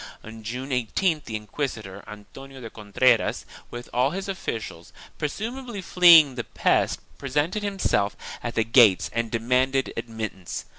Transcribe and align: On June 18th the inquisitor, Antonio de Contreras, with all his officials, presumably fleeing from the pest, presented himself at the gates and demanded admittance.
On 0.23 0.41
June 0.41 0.69
18th 0.71 1.25
the 1.25 1.35
inquisitor, 1.35 2.03
Antonio 2.07 2.59
de 2.59 2.71
Contreras, 2.71 3.45
with 3.69 3.87
all 3.93 4.09
his 4.09 4.27
officials, 4.27 4.91
presumably 5.19 5.79
fleeing 5.79 6.29
from 6.29 6.35
the 6.37 6.43
pest, 6.43 6.99
presented 7.19 7.61
himself 7.61 8.17
at 8.41 8.55
the 8.55 8.63
gates 8.63 9.11
and 9.13 9.29
demanded 9.29 9.93
admittance. 9.95 10.65